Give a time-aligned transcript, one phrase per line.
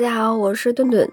[0.00, 1.06] 大家好，我是顿顿。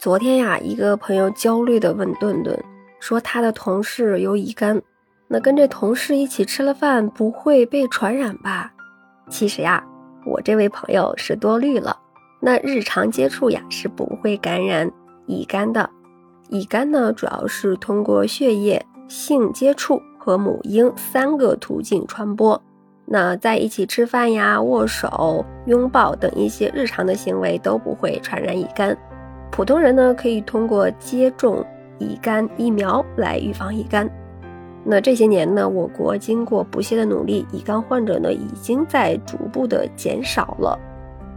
[0.00, 2.60] 昨天呀，一个朋友焦虑的问顿顿，
[2.98, 4.82] 说他的同事有乙肝，
[5.28, 8.72] 那跟这同事一起吃了饭，不会被传染吧？
[9.30, 9.84] 其实呀，
[10.26, 11.96] 我这位朋友是多虑了。
[12.40, 14.90] 那日常接触呀，是不会感染
[15.26, 15.88] 乙肝的。
[16.48, 22.60] 乙肝呢，主要是通过血液、性接触和母婴三个途径传播。
[23.14, 28.96] 那在一起吃饭呀、握手、拥抱等一些日常的行为都不会传染乙肝。
[29.50, 31.62] 普通人呢，可以通过接种
[31.98, 34.08] 乙肝疫苗来预防乙肝。
[34.82, 40.80] 那这些年呢，我国经过不懈的努力，乙肝患者呢已经在逐步的减少了。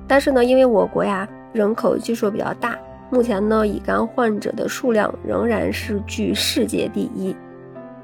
[0.07, 7.35] 但是呢，因为我国呀人口基数比较大，目前呢乙肝患者的数量仍然是居世界第一。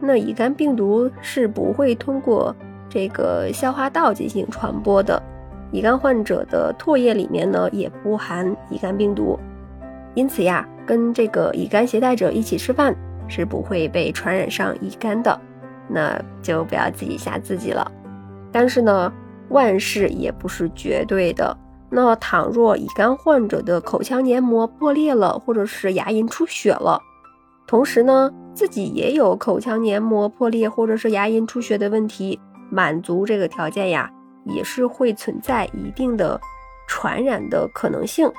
[0.02, 2.54] 那乙肝病毒是不会通过
[2.92, 5.22] 这个消化道进行传播的，
[5.72, 9.40] 乙肝患者的唾液里面呢也不含乙肝病毒。
[10.14, 12.94] 因此呀，跟这个乙肝携带者一起吃饭
[13.30, 15.40] 是不会被传染上乙肝的，
[15.88, 17.90] 那就不要自己吓自己了。
[18.52, 19.12] 但是呢，
[19.48, 21.58] 万事也不是绝对的。
[21.90, 27.00] 那倘若乙肝患者的口腔黏膜破裂了，或者是牙龈出血了，
[27.66, 32.38] 同时呢自己也有口腔黏膜破裂或者是牙龈出血的问题，
[32.72, 34.10] 满足这个条件呀，
[34.46, 36.40] 也是会存在一定的
[36.88, 38.32] 传染的可能性。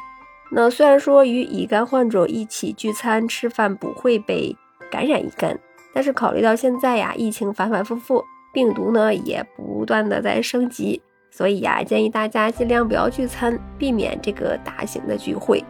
[0.51, 4.57] 那虽然说与乙肝患者一起聚餐吃饭不会被
[4.91, 5.59] 感染乙肝，
[5.95, 15.65] 但是考虑到现在呀疫情反反复复，病毒呢也不断的在升级，所以呀建议大家尽量不要聚餐，避免这个大型的聚会。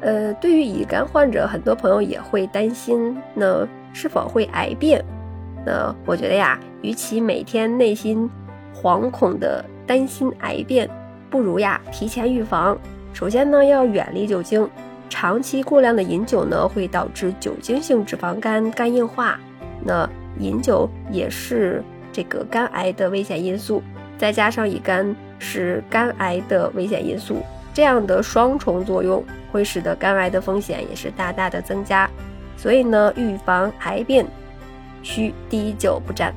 [0.00, 5.04] 呃，对于乙肝患者，很多朋友也会担心，呢是否会癌变？
[5.64, 8.28] 那我觉得呀，与其每天内心
[8.74, 10.88] 惶恐的担心癌变，
[11.30, 12.76] 不如呀提前预防。
[13.12, 14.68] 首先呢，要远离酒精，
[15.08, 19.38] 长期过量的饮酒呢，会导致酒精性脂肪肝、肝硬化。
[19.82, 23.82] 那饮酒也是这个肝癌的危险因素，
[24.18, 27.36] 再加上乙肝是肝癌的危险因素，
[27.72, 32.10] 这样的双重作用会使得肝癌的风险也是大大的增加。
[32.56, 34.26] 所以呢，预防癌变，
[35.04, 36.34] 需滴酒不沾。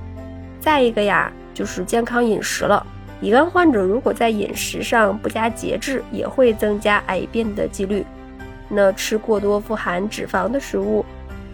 [0.59, 2.85] 再一个呀，就是健康饮食了。
[3.19, 8.06] 乙肝患者如果在饮食上不加节制，也会增加癌变的几率。
[8.69, 11.03] 那吃过多富含脂肪的食物，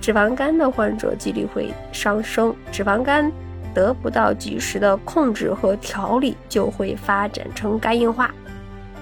[0.02, 2.54] 脂肪肝的患者几率会上升。
[2.72, 3.32] 脂肪肝
[3.74, 8.30] 得不到及时的控制和调理，就会发展成肝硬化。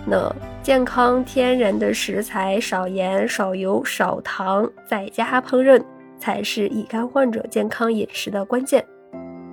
[0.05, 5.81] 那健康天然的食材，少盐、少油、少糖，在家烹饪，
[6.21, 8.85] 才是乙肝患者健康饮食的关键。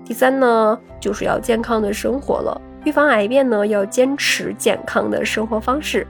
[0.04, 2.60] 第三呢，就是要健康的生活了。
[2.84, 6.06] 预防癌变呢，要坚持健康的生活方式。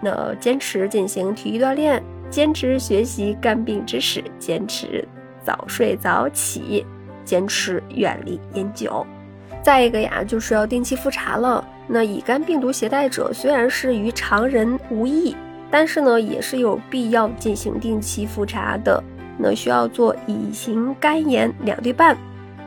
[0.00, 2.00] 那坚持进行体育锻炼，
[2.30, 5.04] 坚持学习肝病知识，坚持
[5.42, 6.86] 早睡早起，
[7.24, 9.04] 坚持远离烟酒。
[9.62, 11.64] 再一个呀，就是要定期复查了。
[11.88, 15.36] 那乙肝病毒携带者虽然是与常人无异，
[15.72, 19.02] 但是呢，也是有必要进行定期复查的。
[19.38, 22.16] 那需要做乙型肝炎两对半，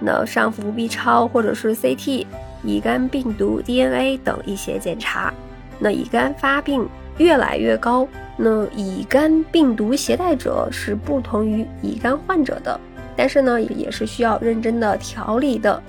[0.01, 2.25] 那上腹部 B 超或者是 CT。
[2.63, 5.31] 乙肝病毒 DNA 等一些检查，
[5.77, 6.89] 那乙肝发病
[7.19, 12.79] 越来越高，那乙肝病毒携带者是不同于乙肝患者的，
[13.15, 15.79] 但是呢也是需要认真的调理的，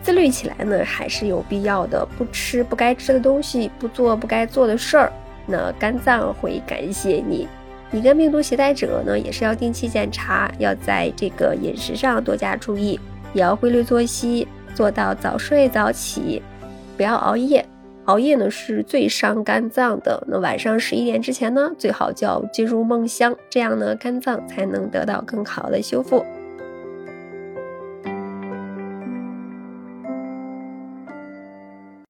[0.00, 5.12] 自律起来呢还是有必要的，不吃不该吃的东西，不做不该做的事儿，
[5.46, 7.48] 那肝脏会感谢你。
[7.92, 13.00] 乙肝病毒携带者呢也是要定期检查，要在这个饮食上多加注意，
[13.32, 14.46] 也要规律作息。
[14.74, 16.40] 做到早睡早起，
[16.96, 17.66] 不要熬夜。
[18.04, 20.22] 熬夜呢是最伤肝脏的。
[20.28, 26.24] 那晚上十一点之前呢，最好就要进入梦乡，这样呢肝脏才能得到更好的修复。